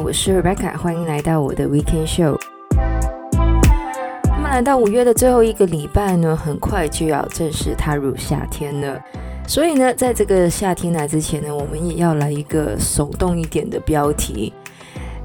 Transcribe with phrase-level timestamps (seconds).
[0.00, 2.38] 我是 Rebecca，欢迎来到我的 Weekend Show。
[4.24, 9.00] 那么来到五月的最后一个礼拜呢，很快就要正式踏入夏天了。
[9.46, 14.52] 所以呢，在这个夏天来之前呢，我们也要来一个手动一点的标题。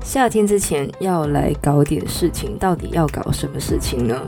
[0.03, 4.19] 夏天之前要来搞点事情，到底要搞什么事情呢？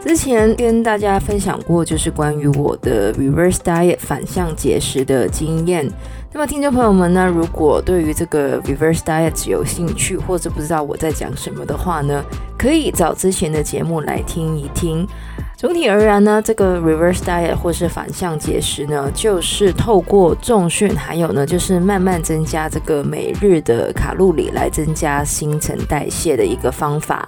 [0.00, 5.90] 之前跟大家分享过，就是关于我的 reverse diet 反向节食的经验。
[6.38, 12.22] 那么听众朋友们呢，如果对于这个 reverse diet 有兴趣，或者不知道我在讲什么的话呢，
[12.58, 15.08] 可以找之前的节目来听一听。
[15.56, 27.26] 总体而言呢，这个 reverse diet 或是反向节食呢，就是透过重训，还有呢，就是慢慢增加这个每日的卡路里来增加新陈代谢的一个方法。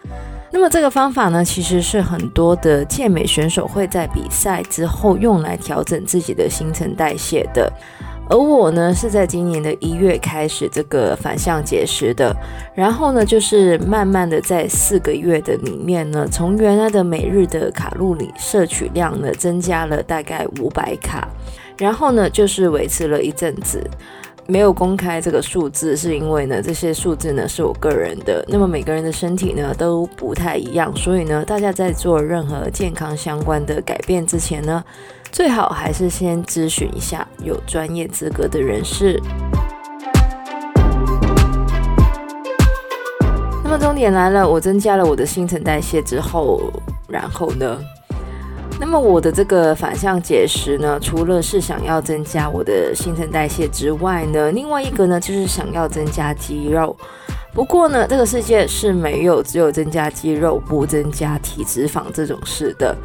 [0.51, 7.73] 那么这个方法呢，其实是很多的健美选手会在比赛之后用来调整自己的新陈代谢的。
[8.31, 12.35] 而我呢，是在今年的一月开始这个反向节食的，
[12.75, 21.27] 然后呢，就是慢慢的在四个月的里面呢，从原来的每日的卡路里摄取量呢，增加了大概五百卡，
[21.79, 23.83] 然后呢，就是维持了一阵子。
[24.51, 28.43] 没有公开这个数字，是因为呢，这些数字呢是我个人的。
[28.49, 34.83] 那么每个人的身体呢都不太一样，所以呢，大家在做任何健康相关的改变之前呢，
[35.31, 39.21] 最好还是先咨询一下有专业资格的人士。
[43.63, 46.73] 那么重点来了，我增加了我的新陈代谢之后，
[47.07, 47.79] 然后呢？
[48.81, 56.97] 那么我的这个反向节食呢，除了是想要增加我的新陈代谢之外呢，另外一个呢就是想要增加肌肉。
[57.53, 62.97] 不过呢，这个世界是没有只有增加肌肉不增加体脂肪这种事的。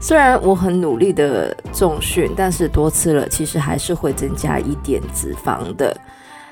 [0.00, 5.94] 虽然我很努力的重训，但是多吃了其实还是会增加一点脂肪的。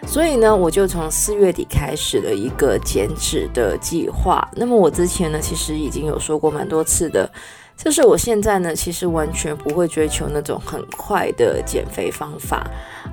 [0.06, 4.46] 所以呢，我就从四月底开始了一个减脂的计划。
[4.54, 7.30] 那么我之前呢，其实已经有说过蛮多次的。
[7.76, 12.66] 就是我现在呢，其实完全不会追求那种很快的减肥方法，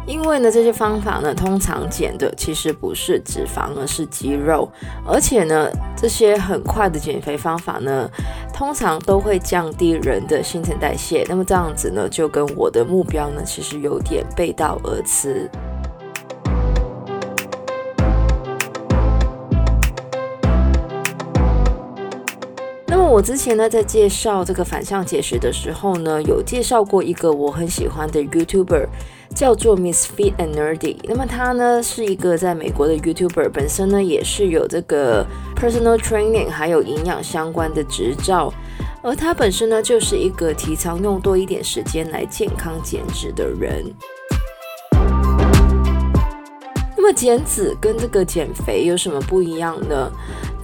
[0.07, 4.67] 因为呢，这些方法呢，通常减的其实不是脂肪，而是肌肉，
[5.05, 8.09] 而且呢，这些很快的减肥方法呢，
[8.53, 15.49] 通常都会降低人的新陈代谢，那么这样子呢，就跟我的目标呢，其实有点背道而驰。
[23.13, 28.87] 我之前呢，在介绍这个反向节食的时候呢，有介绍过一个我很喜欢的 YouTuber，
[29.35, 30.97] 叫做 Miss Fit and Nerdy。
[31.03, 35.23] 那么他呢，是一个在美国的 YouTuber，本身呢也是有这个
[35.55, 38.51] personal training 还有营养相关的执照，
[39.03, 43.85] 而他本身呢就是一个提倡用多一点时间来健康减脂的人。
[46.97, 50.09] 那么减脂跟这个减肥有什么不一样呢？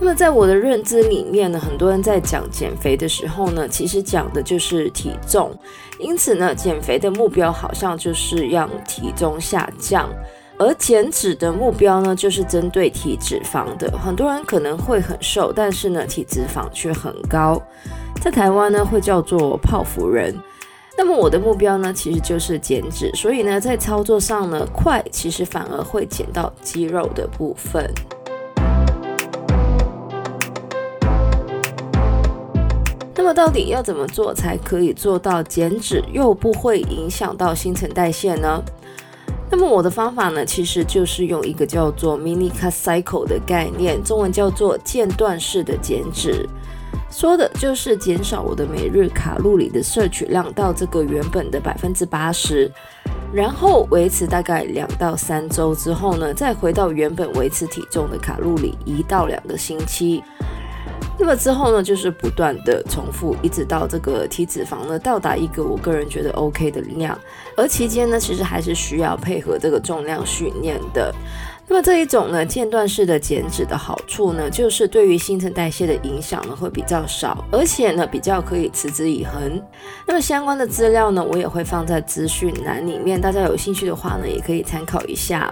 [0.02, 5.52] 那么在我的认知里面呢，很多人在讲减肥的时候呢，其实讲的就是体重，
[6.00, 10.10] 因此呢，减肥的目标好像就是让体重下降，
[10.58, 13.92] 而减脂的目标呢，就是针对体脂肪的。
[13.98, 17.62] 很多人可能会很瘦，但是呢，体脂肪却很高，
[18.22, 20.34] 在台湾呢，会叫做泡芙人。
[20.98, 27.94] 那么我的目标呢，其实就是减脂，所以呢，在操作上呢，快其实反而会减到肌肉的部分。
[33.34, 38.62] 到底要怎么做才可以做到减脂又不会影响到新陈代谢呢？
[39.52, 46.48] 那么我的方法呢，其实就是用一个叫做 mini cut cycle 的概念，中文叫做间断式的减脂，
[47.10, 52.72] 说的就是减少我的每日卡路里的摄取量到这个原本的百分之八十，
[53.34, 60.24] 然后维持大概两到三周之后呢，再回到原本维持体重的卡路里一到两个星期。
[61.20, 67.20] 那么之后呢，就是不断的重复，一直到这个体脂肪呢到达一个我个人觉得 OK 的量，
[67.58, 71.14] 而期间呢，其实还是需要配合这个重量训练的。
[71.68, 79.62] 那么这一种呢，间断式的减脂的好处呢，就是对于新陈代谢的影响呢会比较少，而且呢比较可以持之以恒。
[80.08, 85.48] 那么相关的资料呢，我也会放在资讯栏里面，大家有兴趣的话呢，也可以参考一下。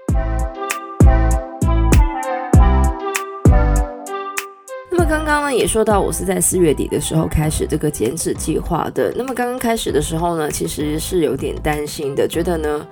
[5.08, 9.10] 刚刚呢也说到，我是在四月底的时候开始这个减脂计划的。
[9.16, 12.86] 那么刚刚开始的时候呢，其实是有点担心的，觉得呢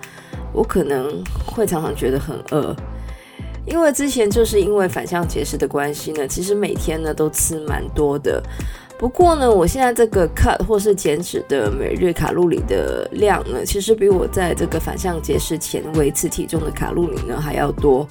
[0.53, 2.73] 我可能会常常觉得很饿，
[3.65, 8.41] 因为之前就是因为反向节食的关系呢，其实每天呢都吃蛮多的，
[8.97, 18.07] 不过呢，我现在这个 cut 或是减脂的每日卡路里的量呢，其实比我在这个反向节食前维持体重的卡路里呢还要多。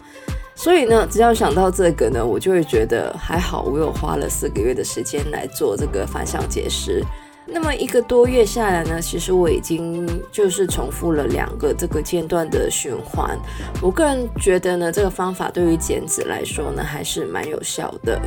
[0.55, 7.05] 所以呢，只要想到这个呢，我就会觉得还好，我有花了四个月的时间来做这个反向节食。
[7.47, 13.39] 那么一个多月下来呢，其实我已经就是重复了两个这个阶段的循环。
[13.83, 18.19] 我个人觉得呢，这个方法对于减脂来说呢，还是蛮有效的。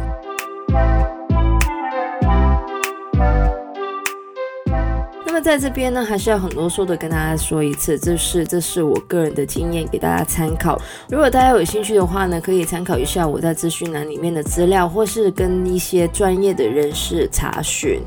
[5.37, 10.81] 那在这边呢，还是要很啰嗦的跟大家说一次，这是这是我个人的经验，给大家参考。
[11.07, 18.01] 如果大家有兴趣的话呢，可以参考一下我在资讯栏里面的资料，或是跟一些专业的人士查询。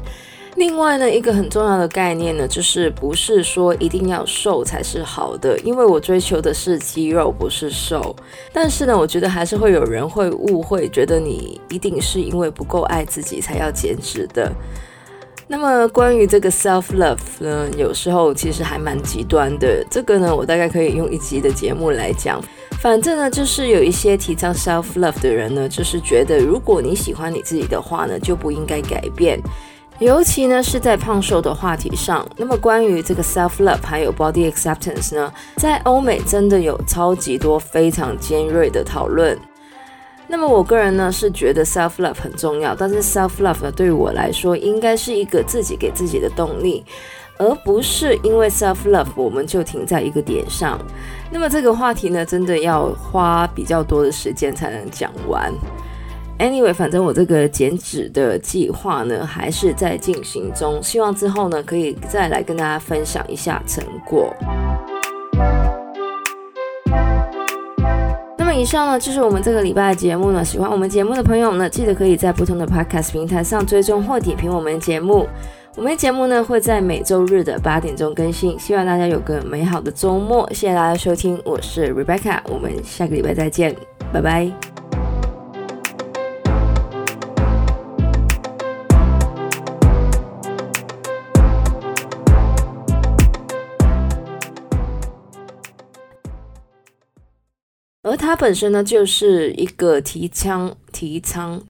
[0.57, 8.17] 另外呢，一个很重要的概念呢，就是不是说一定要瘦才是好的，因为我追求的是肌肉，不是瘦。
[8.53, 14.51] 但是呢，我觉得还是会有人会误会，觉得你一定是因为不够爱自己才要减脂的。
[15.53, 19.85] 那么关于这个 self love 呢，有时候其实还蛮极端的。
[19.91, 22.41] 这个呢，我大概可以用一集的节目来讲。
[22.81, 29.41] 反正呢，就是有一些提倡 self love 的人呢，就是觉得如果你喜欢你自己的话呢，就不应该改变。
[29.99, 32.25] 尤其呢是在胖瘦的话题上。
[32.37, 39.37] 那么关于这个 self love 还有 body acceptance 呢，在欧美真的有超级多非常尖锐的讨论。
[40.33, 46.85] 那么我个人呢是觉得 self love 很重要，但是 self love 呢对于我来说应该是一个自己给自己的动力，
[47.37, 50.79] 而不是因为 self love 我们就停在一个点上。
[51.33, 55.53] 那么这个话题呢真的要花比较多的时间才能讲完。
[56.39, 64.33] Anyway，反正我这个减脂的计划呢还是在进行中，希望之后呢可以再来跟大家分享一下成果。
[68.61, 70.45] 以上呢就是我们这个礼拜的节目呢。
[70.45, 75.27] 喜欢我们节目的朋友呢，记得可以在不同的 Podcast 平台上追踪或点评我们的节目。
[75.77, 78.59] 我们的节目呢会在每周日的八点钟更新。
[78.59, 80.47] 希望大家有个美好的周末。
[80.51, 83.75] 谢谢大家收听，我是 Rebecca，我们下个礼拜再见，
[84.13, 84.70] 拜拜。
[98.03, 101.63] 而它本身呢，就是一个提仓提仓，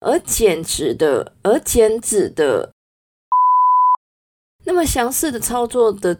[0.00, 2.72] 而减脂的，而减脂的，
[4.64, 6.18] 那么详细的操作的